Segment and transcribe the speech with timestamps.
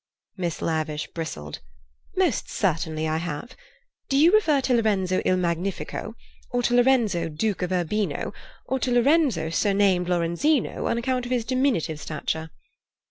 [0.35, 1.59] Miss Lavish bristled.
[2.17, 3.55] "Most certainly I have.
[4.09, 6.15] Do you refer to Lorenzo il Magnifico,
[6.49, 8.33] or to Lorenzo, Duke of Urbino,
[8.65, 12.49] or to Lorenzo surnamed Lorenzino on account of his diminutive stature?"